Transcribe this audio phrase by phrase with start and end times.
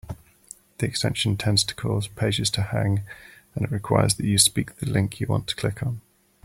[0.79, 3.03] The extension tends to cause pages to hang,
[3.53, 6.01] and it requires that you speak the link you want to click on.